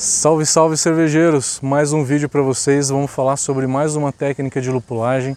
[0.00, 1.58] Salve, salve cervejeiros!
[1.60, 2.88] Mais um vídeo para vocês.
[2.88, 5.36] Vamos falar sobre mais uma técnica de lupulagem.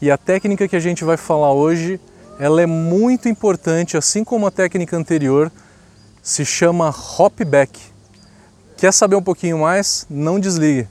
[0.00, 2.00] E a técnica que a gente vai falar hoje,
[2.40, 5.52] ela é muito importante, assim como a técnica anterior,
[6.22, 7.78] se chama hopback.
[8.78, 10.06] Quer saber um pouquinho mais?
[10.08, 10.88] Não desligue.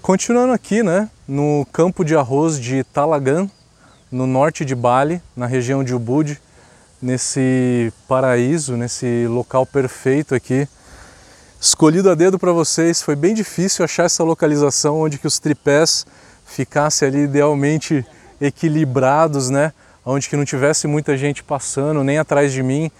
[0.00, 3.50] Continuando aqui, né, no campo de arroz de Talagan,
[4.12, 6.40] no norte de Bali, na região de Ubud,
[7.04, 10.66] nesse paraíso, nesse local perfeito aqui.
[11.60, 16.06] Escolhido a dedo para vocês, foi bem difícil achar essa localização onde que os tripés
[16.46, 18.06] ficassem ali idealmente
[18.40, 19.72] equilibrados, né?
[20.04, 22.90] Onde que não tivesse muita gente passando, nem atrás de mim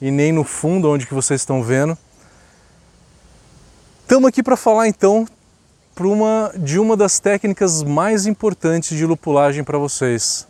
[0.00, 1.96] e nem no fundo onde que vocês estão vendo.
[4.02, 5.26] Estamos aqui para falar então
[5.98, 10.46] uma, de uma das técnicas mais importantes de lupulagem para vocês,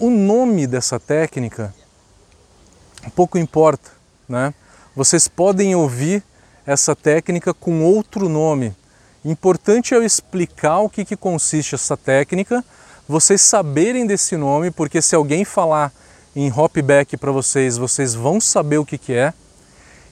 [0.00, 1.74] o nome dessa técnica
[3.14, 3.90] pouco importa,
[4.28, 4.52] né?
[4.96, 6.22] Vocês podem ouvir
[6.66, 8.74] essa técnica com outro nome.
[9.24, 12.64] Importante é eu explicar o que, que consiste essa técnica,
[13.06, 15.92] vocês saberem desse nome, porque se alguém falar
[16.34, 19.34] em hopback para vocês, vocês vão saber o que, que é.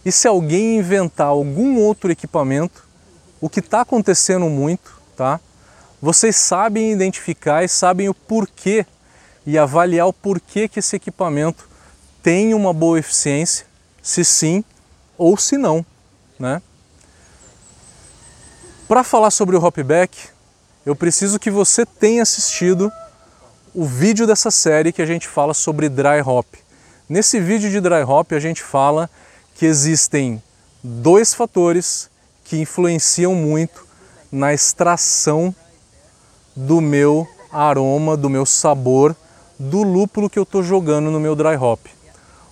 [0.04, 2.86] E se alguém inventar algum outro equipamento,
[3.40, 5.40] o que está acontecendo muito, tá?
[6.00, 8.84] Vocês sabem identificar e sabem o porquê
[9.48, 11.66] e avaliar o porquê que esse equipamento
[12.22, 13.64] tem uma boa eficiência,
[14.02, 14.62] se sim
[15.16, 15.86] ou se não.
[16.38, 16.60] Né?
[18.86, 20.28] Para falar sobre o hopback,
[20.84, 22.92] eu preciso que você tenha assistido
[23.74, 26.44] o vídeo dessa série que a gente fala sobre dry hop.
[27.08, 29.08] Nesse vídeo de dry hop a gente fala
[29.54, 30.42] que existem
[30.84, 32.10] dois fatores
[32.44, 33.86] que influenciam muito
[34.30, 35.54] na extração
[36.54, 39.16] do meu aroma, do meu sabor
[39.58, 41.80] do lúpulo que eu estou jogando no meu dry hop.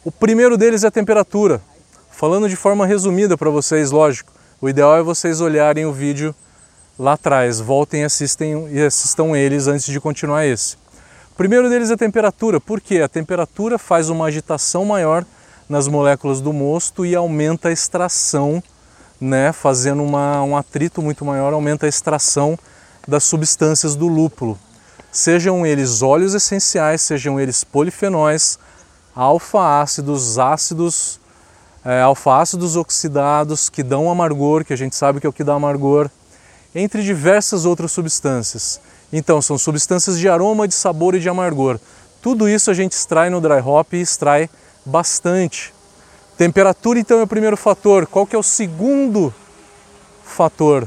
[0.04, 1.62] O primeiro deles é a temperatura.
[2.10, 6.34] Falando de forma resumida para vocês, lógico, o ideal é vocês olharem o vídeo
[6.98, 10.76] lá atrás, voltem e, assistem, e assistam eles antes de continuar esse.
[11.32, 15.24] O primeiro deles é a temperatura, porque a temperatura faz uma agitação maior
[15.68, 18.62] nas moléculas do mosto e aumenta a extração,
[19.20, 22.58] né, fazendo uma, um atrito muito maior, aumenta a extração
[23.06, 24.58] das substâncias do lúpulo
[25.16, 28.58] sejam eles óleos essenciais, sejam eles polifenóis,
[29.14, 31.18] alfa-ácidos, ácidos,
[31.82, 35.54] é, alfa-ácidos oxidados que dão amargor, que a gente sabe que é o que dá
[35.54, 36.10] amargor,
[36.74, 38.78] entre diversas outras substâncias.
[39.10, 41.80] Então, são substâncias de aroma, de sabor e de amargor.
[42.20, 44.50] Tudo isso a gente extrai no dry hop e extrai
[44.84, 45.72] bastante.
[46.36, 48.06] Temperatura, então, é o primeiro fator.
[48.06, 49.32] Qual que é o segundo
[50.22, 50.86] fator?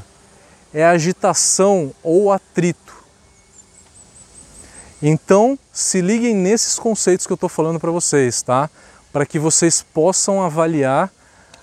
[0.71, 2.88] É a agitação ou atrito.
[5.01, 8.69] Então, se liguem nesses conceitos que eu estou falando para vocês, tá?
[9.13, 11.09] Para que vocês possam avaliar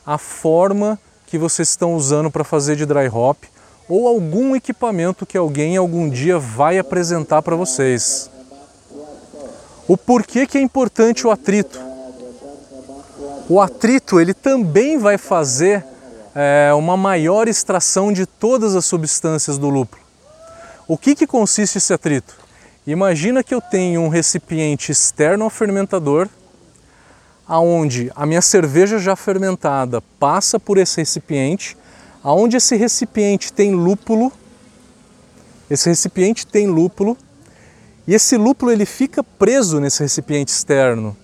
[0.06, 3.44] a forma que vocês estão usando para fazer de dry hop
[3.88, 8.30] ou algum equipamento que alguém algum dia vai apresentar para vocês.
[9.86, 11.78] O porquê que é importante o atrito?
[13.48, 15.84] O atrito ele também vai fazer
[16.34, 20.02] é, uma maior extração de todas as substâncias do lúpulo.
[20.88, 22.45] O que, que consiste esse atrito?
[22.86, 26.28] Imagina que eu tenho um recipiente externo ao fermentador,
[27.44, 31.76] aonde a minha cerveja já fermentada passa por esse recipiente,
[32.22, 34.30] aonde esse recipiente tem lúpulo,
[35.68, 37.18] esse recipiente tem lúpulo,
[38.06, 41.16] e esse lúpulo ele fica preso nesse recipiente externo,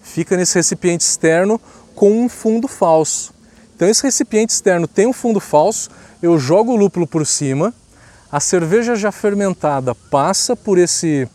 [0.00, 1.60] fica nesse recipiente externo
[1.96, 3.34] com um fundo falso.
[3.74, 5.90] Então esse recipiente externo tem um fundo falso,
[6.22, 7.74] eu jogo o lúpulo por cima,
[8.30, 11.26] a cerveja já fermentada passa por esse,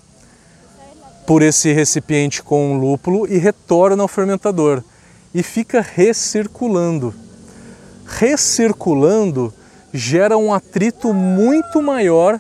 [1.26, 4.84] por esse recipiente com lúpulo e retorna ao fermentador
[5.34, 7.14] e fica recirculando.
[8.06, 9.52] Recirculando
[9.92, 12.40] gera um atrito muito maior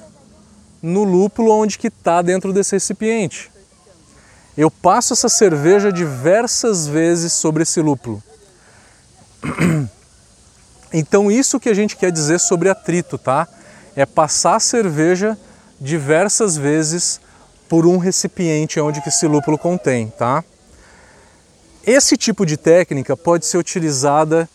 [0.81, 3.51] no lúpulo onde que está dentro desse recipiente.
[4.55, 8.21] Eu passo essa cerveja diversas vezes sobre esse lúpulo.
[10.95, 13.47] Então isso que a gente quer dizer sobre atrito, tá?
[13.95, 15.37] É passar a cerveja
[15.79, 17.19] diversas vezes
[17.67, 20.43] por um recipiente onde que esse lúpulo contém, tá?
[21.85, 24.49] Esse tipo de técnica pode ser utilizada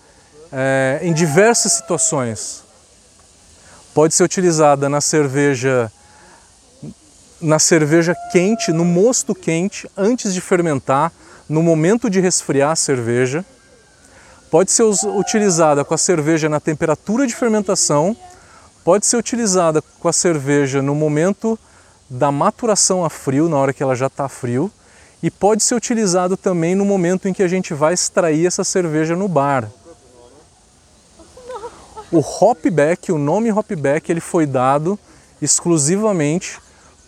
[0.52, 2.62] é, em diversas situações.
[3.92, 5.92] Pode ser utilizada na cerveja
[7.40, 11.12] na cerveja quente, no mosto quente, antes de fermentar,
[11.48, 13.44] no momento de resfriar a cerveja.
[14.50, 18.16] Pode ser utilizada com a cerveja na temperatura de fermentação
[18.88, 21.58] Pode ser utilizada com a cerveja no momento
[22.08, 24.72] da maturação a frio, na hora que ela já está frio,
[25.22, 29.14] e pode ser utilizado também no momento em que a gente vai extrair essa cerveja
[29.14, 29.70] no bar.
[32.10, 34.98] O hopback, o nome hopback, ele foi dado
[35.42, 36.58] exclusivamente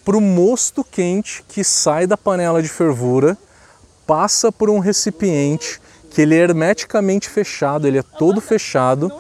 [0.05, 3.39] para o mosto quente que sai da panela de fervura,
[4.07, 5.81] passa por um recipiente
[6.11, 9.11] que ele é hermeticamente fechado, ele é todo fechado,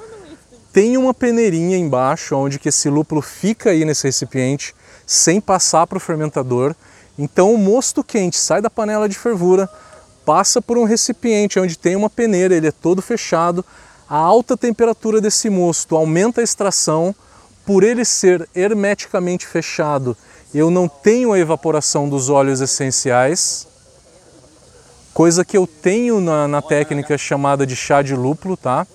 [0.72, 4.74] tem uma peneirinha embaixo onde que esse lúpulo fica aí nesse recipiente
[5.06, 6.74] sem passar para o fermentador.
[7.18, 9.68] Então o mosto quente sai da panela de fervura,
[10.24, 13.64] passa por um recipiente onde tem uma peneira, ele é todo fechado.
[14.08, 17.14] A alta temperatura desse mosto aumenta a extração,
[17.66, 20.16] por ele ser hermeticamente fechado,
[20.52, 23.68] eu não tenho a evaporação dos óleos essenciais,
[25.14, 28.86] coisa que eu tenho na, na técnica chamada de chá de lúpulo, tá?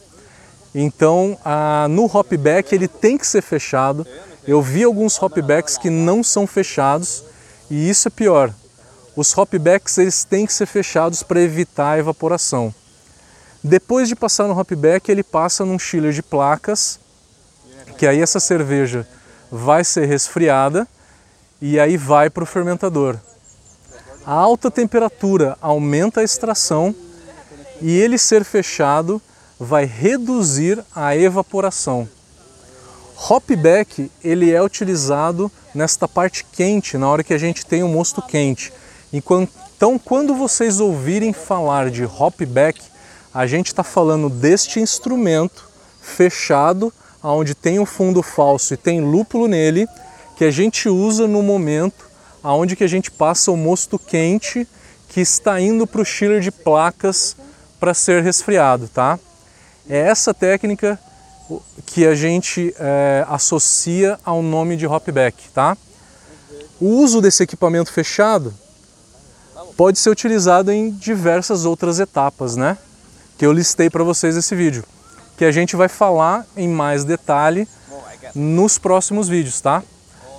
[0.77, 4.05] Então, a, no hopback ele tem que ser fechado.
[4.45, 7.23] Eu vi alguns hopbacks que não são fechados
[7.71, 8.53] e isso é pior.
[9.15, 12.75] Os hopbacks eles têm que ser fechados para evitar a evaporação.
[13.63, 16.99] Depois de passar no hopback, ele passa num chiller de placas,
[17.97, 19.07] que aí essa cerveja
[19.49, 20.85] vai ser resfriada
[21.61, 23.17] e aí vai para o fermentador.
[24.25, 26.93] A alta temperatura aumenta a extração
[27.81, 29.21] e ele ser fechado
[29.59, 32.07] vai reduzir a evaporação.
[33.29, 38.21] Hopback ele é utilizado nesta parte quente, na hora que a gente tem o mosto
[38.21, 38.73] quente.
[39.13, 42.81] Então, quando vocês ouvirem falar de hopback,
[43.33, 45.67] a gente está falando deste instrumento
[46.01, 46.93] fechado,
[47.23, 49.87] onde tem o fundo falso e tem lúpulo nele,
[50.35, 52.05] que a gente usa no momento
[52.43, 54.67] aonde que a gente passa o mosto quente
[55.09, 57.35] que está indo para o chiller de placas
[57.79, 59.17] para ser resfriado, tá?
[59.87, 60.99] É essa técnica
[61.85, 65.77] que a gente é, associa ao nome de hopback, tá?
[66.81, 68.53] O uso desse equipamento fechado
[69.77, 72.77] pode ser utilizado em diversas outras etapas, né?
[73.37, 74.83] Que eu listei para vocês nesse vídeo,
[75.37, 77.67] que a gente vai falar em mais detalhe
[78.33, 79.83] nos próximos vídeos, tá?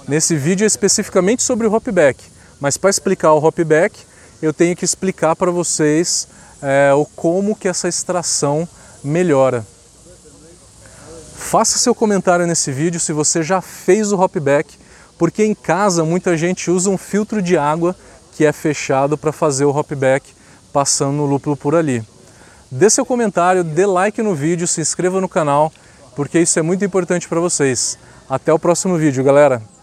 [0.09, 2.23] Nesse vídeo é especificamente sobre o hopback,
[2.61, 3.97] mas para explicar o hopback,
[4.43, 6.27] eu tenho que explicar para vocês
[6.67, 8.69] é, o como que essa extração
[9.05, 9.65] melhora.
[11.37, 14.77] Faça seu comentário nesse vídeo se você já fez o hopback,
[15.17, 17.95] porque em casa muita gente usa um filtro de água
[18.33, 20.35] que é fechado para fazer o hopback
[20.73, 22.05] passando o lúpulo por ali.
[22.69, 25.73] Dê seu comentário, dê like no vídeo, se inscreva no canal,
[26.17, 27.97] porque isso é muito importante para vocês.
[28.29, 29.76] Até o próximo vídeo, galera!